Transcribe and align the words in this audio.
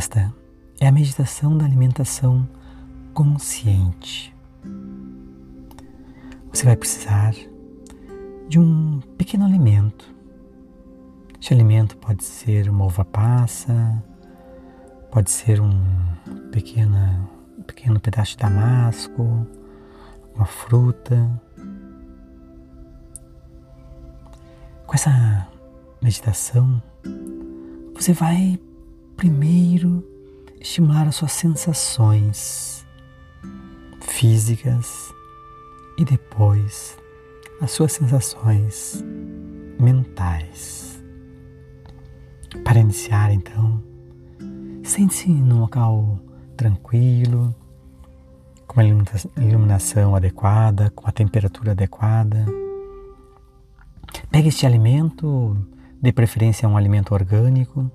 Esta 0.00 0.34
é 0.80 0.88
a 0.88 0.92
meditação 0.92 1.58
da 1.58 1.66
alimentação 1.66 2.48
consciente. 3.12 4.34
Você 6.50 6.64
vai 6.64 6.74
precisar 6.74 7.34
de 8.48 8.58
um 8.58 9.00
pequeno 9.18 9.44
alimento. 9.44 10.06
Este 11.38 11.52
alimento 11.52 11.98
pode 11.98 12.24
ser 12.24 12.70
uma 12.70 12.86
uva 12.86 13.04
passa, 13.04 14.02
pode 15.10 15.30
ser 15.30 15.60
um 15.60 15.84
pequena, 16.50 17.28
um 17.58 17.62
pequeno 17.62 18.00
pedaço 18.00 18.30
de 18.30 18.38
damasco, 18.38 19.46
uma 20.34 20.46
fruta. 20.46 21.30
Com 24.86 24.94
essa 24.94 25.46
meditação, 26.00 26.82
você 27.94 28.14
vai 28.14 28.58
primeiro 29.20 30.02
estimular 30.58 31.06
as 31.06 31.16
suas 31.16 31.32
sensações 31.32 32.86
físicas 34.00 35.12
e 35.98 36.06
depois 36.06 36.96
as 37.60 37.70
suas 37.70 37.92
sensações 37.92 39.04
mentais. 39.78 41.04
Para 42.64 42.80
iniciar, 42.80 43.30
então, 43.30 43.82
sente-se 44.82 45.28
num 45.28 45.60
local 45.60 46.18
tranquilo, 46.56 47.54
com 48.66 48.80
uma 48.80 48.88
iluminação 49.36 50.16
adequada, 50.16 50.88
com 50.92 51.06
a 51.06 51.12
temperatura 51.12 51.72
adequada. 51.72 52.46
Pegue 54.30 54.48
este 54.48 54.64
alimento, 54.64 55.54
de 56.00 56.10
preferência 56.10 56.66
um 56.66 56.78
alimento 56.78 57.12
orgânico, 57.12 57.92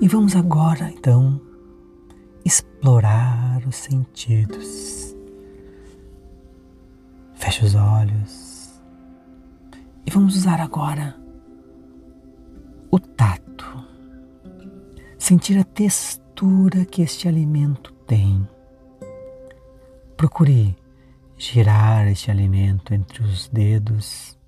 e 0.00 0.08
vamos 0.08 0.34
agora, 0.34 0.90
então, 0.90 1.40
explorar 2.44 3.62
os 3.66 3.76
sentidos. 3.76 5.14
Feche 7.34 7.64
os 7.64 7.74
olhos 7.74 8.80
e 10.06 10.10
vamos 10.10 10.36
usar 10.36 10.60
agora 10.60 11.16
o 12.90 12.98
tato. 12.98 13.84
Sentir 15.18 15.58
a 15.58 15.64
textura 15.64 16.84
que 16.84 17.02
este 17.02 17.28
alimento 17.28 17.92
tem. 18.06 18.46
Procure 20.16 20.76
girar 21.36 22.06
este 22.08 22.30
alimento 22.30 22.94
entre 22.94 23.22
os 23.22 23.48
dedos. 23.48 24.38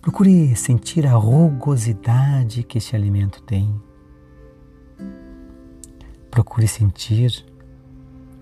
Procure 0.00 0.54
sentir 0.54 1.06
a 1.06 1.12
rugosidade 1.12 2.62
que 2.62 2.78
este 2.78 2.94
alimento 2.94 3.42
tem. 3.42 3.74
Procure 6.34 6.66
sentir 6.66 7.46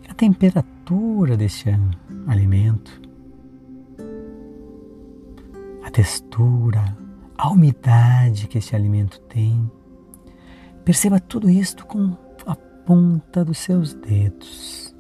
a 0.09 0.15
temperatura 0.15 1.37
deste 1.37 1.69
alimento, 2.27 2.91
a 5.85 5.91
textura, 5.91 6.97
a 7.37 7.51
umidade 7.51 8.49
que 8.49 8.57
este 8.57 8.75
alimento 8.75 9.21
tem. 9.29 9.71
Perceba 10.87 11.21
tudo 11.21 11.51
isto 11.51 11.85
com 11.85 12.17
a 12.47 12.57
ponta 12.57 13.45
dos 13.45 13.59
seus 13.59 13.93
dedos. 13.93 14.97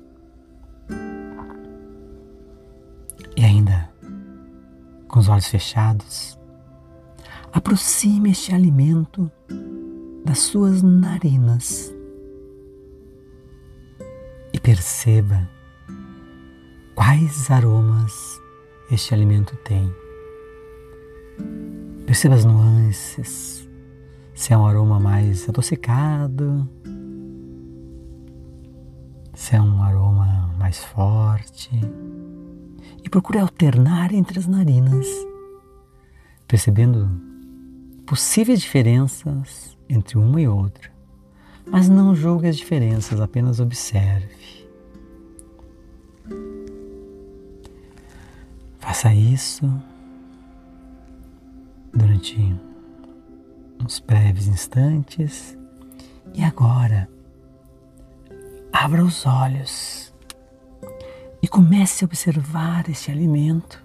E 3.34 3.42
ainda, 3.42 3.90
com 5.08 5.18
os 5.18 5.30
olhos 5.30 5.46
fechados, 5.46 6.38
aproxime 7.54 8.32
este 8.32 8.54
alimento 8.54 9.32
das 10.26 10.40
suas 10.40 10.82
narinas 10.82 11.90
e 14.52 14.60
perceba 14.60 15.48
quais 16.94 17.50
aromas 17.50 18.40
este 18.90 19.14
alimento 19.14 19.56
tem. 19.64 19.92
Perceba 22.04 22.34
as 22.34 22.44
nuances, 22.44 23.68
se 24.34 24.52
é 24.52 24.56
um 24.56 24.66
aroma 24.66 25.00
mais 25.00 25.48
adocicado, 25.48 26.68
se 29.34 29.56
é 29.56 29.60
um 29.62 29.82
aroma 29.82 30.54
mais 30.58 30.84
forte. 30.84 31.70
E 33.04 33.08
procure 33.08 33.38
alternar 33.38 34.12
entre 34.12 34.38
as 34.38 34.46
narinas, 34.46 35.06
percebendo 36.46 37.10
possíveis 38.06 38.60
diferenças 38.60 39.76
entre 39.88 40.18
uma 40.18 40.40
e 40.40 40.46
outra. 40.46 40.91
Mas 41.66 41.88
não 41.88 42.14
julgue 42.14 42.48
as 42.48 42.56
diferenças, 42.56 43.20
apenas 43.20 43.60
observe. 43.60 44.62
Faça 48.78 49.14
isso 49.14 49.70
durante 51.94 52.54
uns 53.80 53.98
breves 54.00 54.46
instantes 54.46 55.56
e 56.34 56.42
agora 56.42 57.08
abra 58.72 59.04
os 59.04 59.26
olhos 59.26 60.12
e 61.42 61.48
comece 61.48 62.04
a 62.04 62.06
observar 62.06 62.88
este 62.88 63.10
alimento 63.10 63.82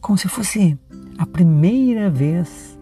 como 0.00 0.18
se 0.18 0.28
fosse 0.28 0.78
a 1.16 1.24
primeira 1.24 2.10
vez 2.10 2.78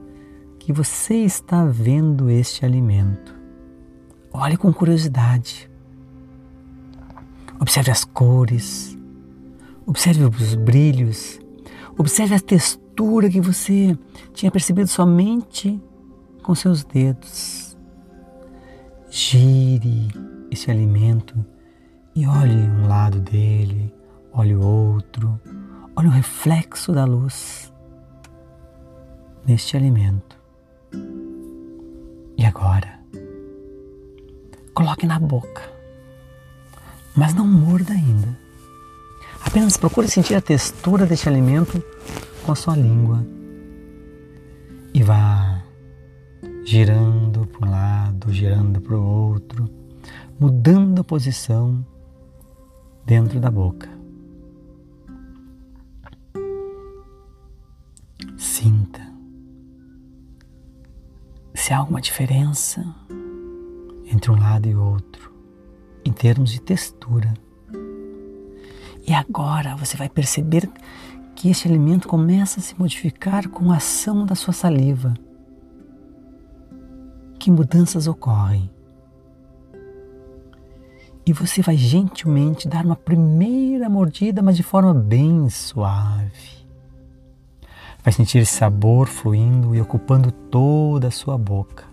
que 0.63 0.73
você 0.73 1.17
está 1.17 1.65
vendo 1.65 2.31
este 2.31 2.65
alimento. 2.65 3.35
Olhe 4.33 4.57
com 4.57 4.73
curiosidade. 4.73 5.69
Observe 7.59 7.91
as 7.91 8.05
cores, 8.05 8.97
observe 9.85 10.25
os 10.25 10.55
brilhos, 10.55 11.41
observe 11.99 12.37
a 12.37 12.41
textura 12.41 13.29
que 13.29 13.41
você 13.41 13.99
tinha 14.33 14.53
percebido 14.53 14.89
somente 14.89 15.83
com 16.45 16.55
seus 16.55 16.85
dedos. 16.85 17.77
Gire 19.11 20.09
esse 20.49 20.71
alimento 20.71 21.35
e 22.15 22.25
olhe 22.25 22.55
um 22.55 22.87
lado 22.87 23.19
dele, 23.19 23.93
olhe 24.33 24.55
o 24.55 24.65
outro, 24.65 25.41
olhe 25.97 26.07
o 26.07 26.13
reflexo 26.13 26.93
da 26.93 27.05
luz 27.05 27.73
neste 29.45 29.77
alimento. 29.77 30.42
E 32.37 32.45
agora, 32.45 33.01
coloque 34.75 35.07
na 35.07 35.19
boca, 35.19 35.63
mas 37.15 37.35
não 37.35 37.47
morda 37.47 37.93
ainda. 37.93 38.39
Apenas 39.45 39.77
procure 39.77 40.09
sentir 40.09 40.35
a 40.35 40.41
textura 40.41 41.05
deste 41.07 41.29
alimento 41.29 41.83
com 42.45 42.53
a 42.53 42.55
sua 42.55 42.77
língua 42.77 43.25
e 44.95 45.03
vá 45.03 45.63
girando 46.65 47.47
para 47.47 47.67
um 47.67 47.71
lado, 47.71 48.33
girando 48.33 48.81
para 48.81 48.97
o 48.97 49.05
outro, 49.05 49.69
mudando 50.39 51.01
a 51.01 51.05
posição 51.05 51.85
dentro 53.05 53.41
da 53.41 53.51
boca. 53.51 54.02
Alguma 61.83 62.01
diferença 62.01 62.85
entre 64.07 64.31
um 64.31 64.39
lado 64.39 64.69
e 64.69 64.75
outro 64.75 65.33
em 66.05 66.13
termos 66.13 66.51
de 66.53 66.61
textura. 66.61 67.35
E 69.07 69.13
agora 69.13 69.77
você 69.77 69.97
vai 69.97 70.09
perceber 70.09 70.71
que 71.35 71.51
este 71.51 71.67
alimento 71.67 72.09
começa 72.09 72.61
a 72.61 72.63
se 72.63 72.79
modificar 72.79 73.49
com 73.49 73.73
a 73.73 73.77
ação 73.77 74.25
da 74.25 74.35
sua 74.35 74.53
saliva. 74.53 75.15
Que 77.39 77.51
mudanças 77.51 78.07
ocorrem? 78.07 78.71
E 81.27 81.33
você 81.33 81.63
vai 81.63 81.77
gentilmente 81.77 82.69
dar 82.69 82.85
uma 82.85 82.97
primeira 82.97 83.89
mordida, 83.89 84.41
mas 84.41 84.57
de 84.57 84.63
forma 84.63 84.95
bem 84.95 85.49
suave. 85.49 86.62
Vai 88.03 88.13
sentir 88.13 88.39
esse 88.39 88.53
sabor 88.53 89.07
fluindo 89.07 89.75
e 89.75 89.81
ocupando 89.81 90.33
toda 90.33 91.09
a 91.09 91.11
sua 91.11 91.39
boca. 91.39 91.85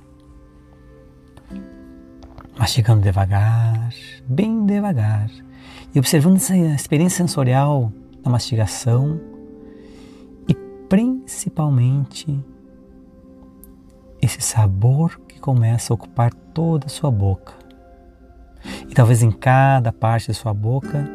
Mastigando 2.58 3.02
devagar, 3.02 3.94
bem 4.26 4.66
devagar, 4.66 5.30
e 5.94 6.00
observando 6.00 6.38
essa 6.38 6.56
experiência 6.56 7.18
sensorial 7.18 7.92
da 8.24 8.30
mastigação 8.30 9.20
e 10.48 10.54
principalmente 10.88 12.44
esse 14.22 14.42
sabor 14.42 15.20
que 15.28 15.40
começa 15.40 15.94
a 15.94 15.96
ocupar 15.96 16.34
toda 16.34 16.88
a 16.88 16.90
sua 16.90 17.10
boca. 17.10 17.54
E 18.90 18.94
talvez 18.94 19.24
em 19.24 19.32
cada 19.32 19.94
parte 19.94 20.28
da 20.28 20.34
sua 20.34 20.54
boca 20.54 21.08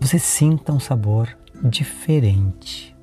você 0.00 0.18
sinta 0.18 0.72
um 0.72 0.80
sabor 0.80 1.36
diferente. 1.62 2.97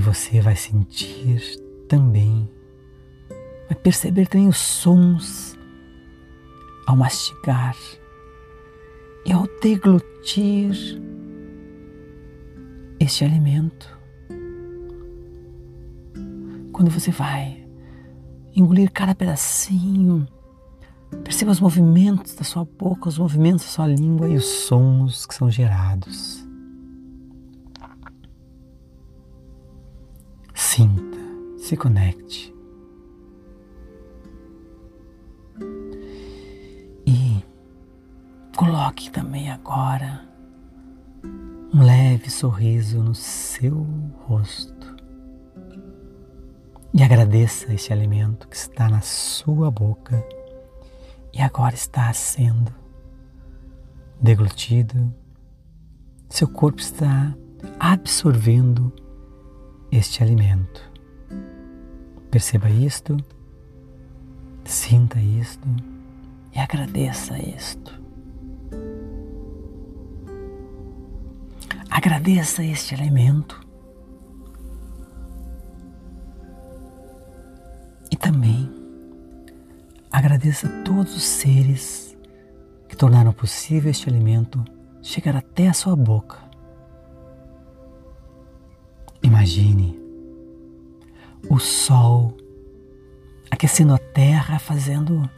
Você 0.00 0.40
vai 0.40 0.56
sentir 0.56 1.40
também, 1.88 2.48
vai 3.68 3.78
perceber 3.82 4.26
também 4.26 4.48
os 4.48 4.58
sons 4.58 5.56
ao 6.86 6.96
mastigar 6.96 7.76
e 9.24 9.32
ao 9.32 9.46
deglutir 9.60 11.00
este 13.00 13.24
alimento. 13.24 13.96
Quando 16.72 16.90
você 16.90 17.10
vai 17.10 17.66
engolir 18.54 18.90
cada 18.92 19.14
pedacinho, 19.14 20.26
perceba 21.24 21.50
os 21.50 21.60
movimentos 21.60 22.34
da 22.34 22.44
sua 22.44 22.64
boca, 22.64 23.08
os 23.08 23.18
movimentos 23.18 23.64
da 23.64 23.70
sua 23.70 23.86
língua 23.88 24.28
e 24.28 24.36
os 24.36 24.44
sons 24.44 25.26
que 25.26 25.34
são 25.34 25.50
gerados. 25.50 26.45
Se 31.66 31.76
conecte. 31.76 32.54
E 37.04 37.42
coloque 38.56 39.10
também 39.10 39.50
agora 39.50 40.28
um 41.74 41.82
leve 41.82 42.30
sorriso 42.30 43.02
no 43.02 43.16
seu 43.16 43.84
rosto. 44.28 44.94
E 46.94 47.02
agradeça 47.02 47.74
este 47.74 47.92
alimento 47.92 48.46
que 48.46 48.54
está 48.54 48.88
na 48.88 49.00
sua 49.00 49.68
boca 49.68 50.24
e 51.34 51.42
agora 51.42 51.74
está 51.74 52.12
sendo 52.12 52.72
deglutido. 54.20 55.12
Seu 56.28 56.46
corpo 56.46 56.80
está 56.80 57.36
absorvendo 57.80 58.92
este 59.90 60.22
alimento. 60.22 60.95
Perceba 62.30 62.68
isto, 62.68 63.16
sinta 64.64 65.18
isto 65.18 65.66
e 66.54 66.58
agradeça 66.58 67.38
isto. 67.38 68.06
Agradeça 71.90 72.62
este 72.62 72.94
alimento. 72.94 73.60
E 78.10 78.16
também 78.16 78.70
agradeça 80.10 80.68
todos 80.84 81.16
os 81.16 81.24
seres 81.24 82.16
que 82.88 82.96
tornaram 82.96 83.32
possível 83.32 83.90
este 83.90 84.08
alimento 84.08 84.62
chegar 85.02 85.36
até 85.36 85.68
a 85.68 85.72
sua 85.72 85.96
boca. 85.96 86.38
Imagine 89.22 90.05
o 91.48 91.58
sol 91.58 92.36
aquecendo 93.50 93.94
a 93.94 93.98
terra, 93.98 94.58
fazendo 94.58 95.28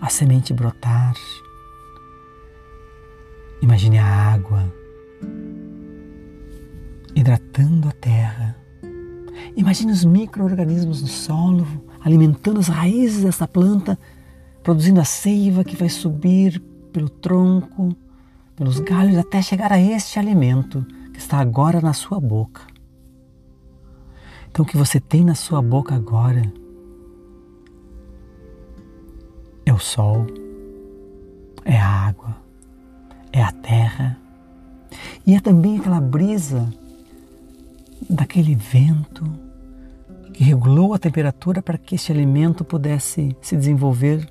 a 0.00 0.08
semente 0.08 0.52
brotar. 0.52 1.14
Imagine 3.62 3.98
a 3.98 4.06
água 4.06 4.72
hidratando 7.14 7.88
a 7.88 7.92
terra. 7.92 8.56
Imagine 9.56 9.92
os 9.92 10.04
micro-organismos 10.04 11.00
no 11.00 11.08
solo 11.08 11.66
alimentando 12.00 12.60
as 12.60 12.68
raízes 12.68 13.24
dessa 13.24 13.48
planta, 13.48 13.98
produzindo 14.62 15.00
a 15.00 15.04
seiva 15.04 15.64
que 15.64 15.74
vai 15.74 15.88
subir 15.88 16.60
pelo 16.92 17.08
tronco, 17.08 17.96
pelos 18.54 18.78
galhos 18.78 19.18
até 19.18 19.42
chegar 19.42 19.72
a 19.72 19.80
este 19.80 20.18
alimento 20.18 20.86
que 21.12 21.18
está 21.18 21.38
agora 21.38 21.80
na 21.80 21.92
sua 21.92 22.20
boca. 22.20 22.75
Então, 24.56 24.64
o 24.64 24.66
que 24.66 24.78
você 24.78 24.98
tem 24.98 25.22
na 25.22 25.34
sua 25.34 25.60
boca 25.60 25.94
agora 25.94 26.50
é 29.66 29.70
o 29.70 29.78
sol, 29.78 30.26
é 31.62 31.76
a 31.76 31.86
água, 31.86 32.34
é 33.34 33.42
a 33.42 33.52
terra 33.52 34.18
e 35.26 35.34
é 35.34 35.40
também 35.40 35.78
aquela 35.78 36.00
brisa 36.00 36.72
daquele 38.08 38.54
vento 38.54 39.30
que 40.32 40.42
regulou 40.42 40.94
a 40.94 40.98
temperatura 40.98 41.60
para 41.60 41.76
que 41.76 41.94
este 41.94 42.10
alimento 42.10 42.64
pudesse 42.64 43.36
se 43.42 43.58
desenvolver 43.58 44.26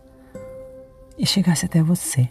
e 1.20 1.28
chegasse 1.28 1.68
até 1.68 1.84
você. 1.84 2.28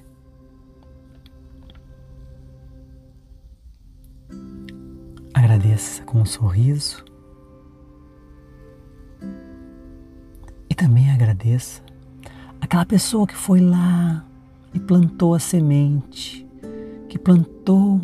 Agradeça 5.32 6.02
com 6.02 6.22
um 6.22 6.26
sorriso 6.26 7.13
também 10.84 11.10
agradeça 11.10 11.80
aquela 12.60 12.84
pessoa 12.84 13.26
que 13.26 13.34
foi 13.34 13.58
lá 13.58 14.22
e 14.74 14.78
plantou 14.78 15.34
a 15.34 15.38
semente, 15.38 16.46
que 17.08 17.18
plantou 17.18 18.02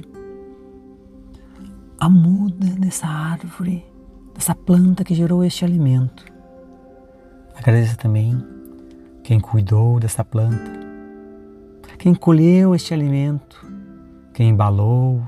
a 1.99 2.09
muda 2.09 2.67
dessa 2.79 3.07
árvore, 3.07 3.85
dessa 4.33 4.55
planta 4.55 5.05
que 5.05 5.15
gerou 5.15 5.45
este 5.45 5.63
alimento. 5.63 6.25
Agradeça 7.55 7.99
também 7.99 8.43
quem 9.23 9.39
cuidou 9.39 10.01
dessa 10.01 10.25
planta, 10.25 10.73
quem 11.99 12.15
colheu 12.15 12.75
este 12.75 12.95
alimento, 12.95 13.63
quem 14.33 14.49
embalou, 14.49 15.23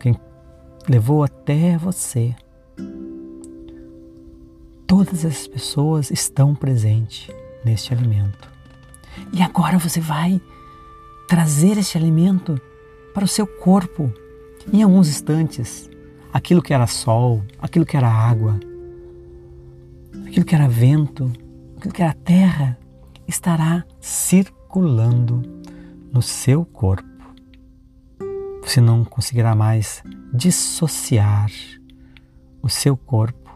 quem 0.00 0.18
levou 0.88 1.22
até 1.22 1.76
você. 1.76 2.34
Todas 4.98 5.24
essas 5.24 5.46
pessoas 5.46 6.10
estão 6.10 6.56
presentes 6.56 7.28
neste 7.64 7.94
alimento. 7.94 8.50
E 9.32 9.40
agora 9.40 9.78
você 9.78 10.00
vai 10.00 10.40
trazer 11.28 11.78
este 11.78 11.96
alimento 11.96 12.60
para 13.14 13.24
o 13.24 13.28
seu 13.28 13.46
corpo 13.46 14.12
em 14.72 14.82
alguns 14.82 15.08
instantes, 15.08 15.88
aquilo 16.32 16.60
que 16.60 16.74
era 16.74 16.88
sol, 16.88 17.44
aquilo 17.62 17.86
que 17.86 17.96
era 17.96 18.08
água, 18.08 18.58
aquilo 20.26 20.44
que 20.44 20.56
era 20.56 20.66
vento, 20.66 21.30
aquilo 21.76 21.94
que 21.94 22.02
era 22.02 22.12
terra, 22.12 22.76
estará 23.28 23.84
circulando 24.00 25.42
no 26.12 26.20
seu 26.20 26.64
corpo. 26.64 27.06
Você 28.62 28.80
não 28.80 29.04
conseguirá 29.04 29.54
mais 29.54 30.02
dissociar 30.34 31.52
o 32.60 32.68
seu 32.68 32.96
corpo 32.96 33.47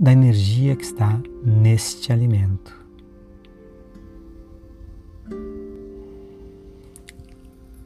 da 0.00 0.12
energia 0.12 0.74
que 0.74 0.84
está 0.84 1.20
neste 1.44 2.10
alimento. 2.10 2.74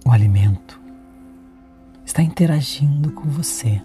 O 0.07 0.13
alimento 0.13 0.81
está 2.07 2.23
interagindo 2.23 3.11
com 3.11 3.29
você. 3.29 3.83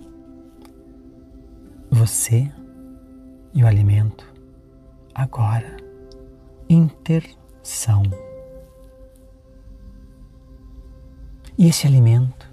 Você 1.90 2.52
e 3.52 3.64
o 3.64 3.68
alimento 3.68 4.32
agora 5.16 5.78
intersão. 6.70 8.04
E 11.58 11.68
esse 11.68 11.88
alimento 11.88 12.48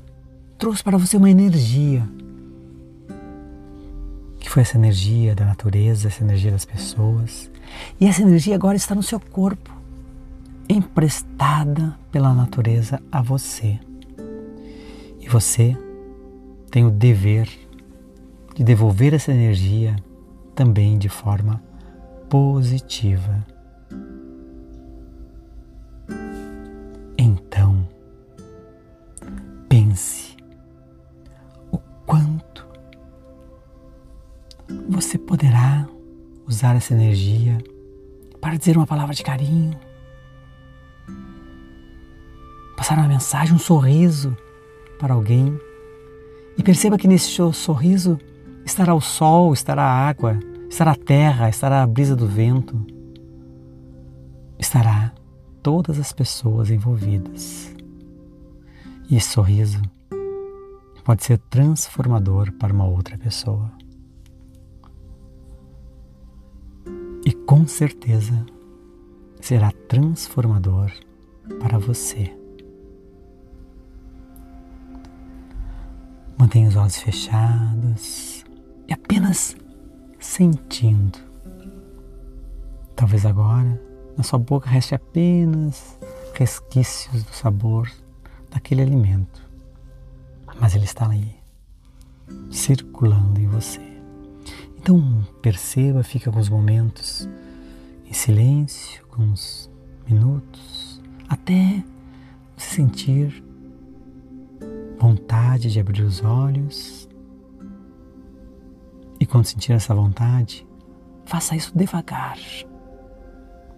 trouxe 0.57 0.83
para 0.83 0.97
você 0.97 1.19
uma 1.19 1.31
energia, 1.31 2.09
foi 4.57 4.63
essa 4.63 4.79
energia 4.79 5.35
da 5.35 5.45
natureza, 5.45 6.09
essa 6.09 6.25
energia 6.25 6.51
das 6.51 6.65
pessoas. 6.65 7.51
E 8.01 8.07
essa 8.07 8.23
energia 8.23 8.55
agora 8.55 8.75
está 8.75 8.95
no 8.95 9.03
seu 9.03 9.21
corpo, 9.21 9.71
emprestada 10.67 11.95
pela 12.11 12.33
natureza 12.33 13.03
a 13.13 13.21
você. 13.21 13.79
E 15.21 15.29
você 15.29 15.77
tem 16.71 16.87
o 16.87 16.91
dever 16.91 17.47
de 18.55 18.65
devolver 18.65 19.13
essa 19.13 19.31
energia 19.31 19.95
também 20.55 20.97
de 20.97 21.11
forma 21.11 21.63
positiva. 22.31 23.45
Usar 36.57 36.75
essa 36.75 36.95
energia 36.95 37.59
para 38.41 38.57
dizer 38.57 38.79
uma 38.79 38.87
palavra 38.87 39.15
de 39.15 39.23
carinho, 39.23 39.79
passar 42.75 42.97
uma 42.97 43.07
mensagem, 43.07 43.55
um 43.55 43.59
sorriso 43.59 44.35
para 44.99 45.13
alguém 45.13 45.55
e 46.57 46.63
perceba 46.63 46.97
que 46.97 47.07
nesse 47.07 47.29
sorriso 47.53 48.19
estará 48.65 48.95
o 48.95 49.03
sol, 49.03 49.53
estará 49.53 49.83
a 49.83 50.09
água, 50.09 50.39
estará 50.71 50.93
a 50.93 50.97
terra, 50.97 51.51
estará 51.51 51.83
a 51.83 51.87
brisa 51.87 52.17
do 52.17 52.27
vento, 52.27 52.87
estará 54.59 55.13
todas 55.63 55.99
as 55.99 56.11
pessoas 56.11 56.71
envolvidas. 56.71 57.71
E 59.11 59.17
esse 59.17 59.29
sorriso 59.29 59.83
pode 61.05 61.23
ser 61.23 61.37
transformador 61.51 62.51
para 62.53 62.73
uma 62.73 62.87
outra 62.87 63.19
pessoa. 63.19 63.71
Com 67.47 67.65
certeza 67.67 68.45
será 69.41 69.71
transformador 69.89 70.91
para 71.61 71.79
você. 71.79 72.37
Mantenha 76.37 76.69
os 76.69 76.75
olhos 76.75 76.97
fechados 76.97 78.45
e 78.89 78.93
apenas 78.93 79.57
sentindo. 80.19 81.19
Talvez 82.97 83.25
agora 83.25 83.81
na 84.17 84.25
sua 84.25 84.39
boca 84.39 84.69
reste 84.69 84.95
apenas 84.95 85.99
resquícios 86.35 87.23
do 87.23 87.33
sabor 87.33 87.89
daquele 88.51 88.83
alimento, 88.83 89.49
mas 90.61 90.75
ele 90.75 90.85
está 90.85 91.09
aí, 91.09 91.37
circulando 92.51 93.41
em 93.41 93.47
você. 93.47 93.96
Então 94.87 95.27
perceba, 95.43 96.05
fica 96.05 96.31
alguns 96.31 96.49
momentos 96.49 97.29
em 98.09 98.13
silêncio, 98.13 99.05
alguns 99.11 99.69
minutos, 100.09 101.03
até 101.29 101.83
você 102.57 102.77
sentir 102.77 103.45
vontade 104.97 105.73
de 105.73 105.81
abrir 105.81 106.03
os 106.03 106.23
olhos. 106.23 107.09
E 109.19 109.27
quando 109.27 109.47
sentir 109.47 109.73
essa 109.73 109.93
vontade, 109.93 110.65
faça 111.25 111.57
isso 111.57 111.77
devagar, 111.77 112.39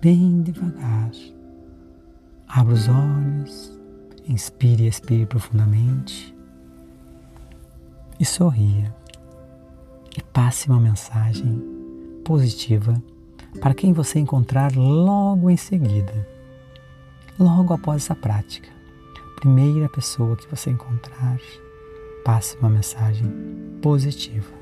bem 0.02 0.42
devagar. 0.42 1.10
Abra 2.46 2.74
os 2.74 2.86
olhos, 2.86 3.80
inspire 4.26 4.84
e 4.84 4.88
expire 4.88 5.24
profundamente 5.24 6.36
e 8.20 8.26
sorria. 8.26 8.94
E 10.16 10.22
passe 10.22 10.68
uma 10.68 10.80
mensagem 10.80 11.62
positiva 12.24 13.00
para 13.60 13.74
quem 13.74 13.92
você 13.92 14.18
encontrar 14.18 14.74
logo 14.74 15.48
em 15.48 15.56
seguida, 15.56 16.28
logo 17.38 17.72
após 17.72 18.04
essa 18.04 18.14
prática 18.14 18.78
primeira 19.38 19.88
pessoa 19.88 20.36
que 20.36 20.48
você 20.48 20.70
encontrar, 20.70 21.38
passe 22.24 22.56
uma 22.56 22.68
mensagem 22.68 23.30
positiva. 23.80 24.57